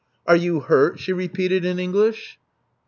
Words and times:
'*Are 0.25 0.35
you 0.35 0.61
hurt?" 0.61 0.99
she 0.99 1.13
repeated 1.13 1.63
in 1.63 1.77
English. 1.77 2.39